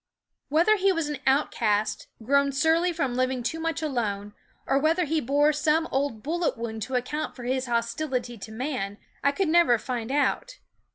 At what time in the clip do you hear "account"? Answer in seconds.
6.95-7.35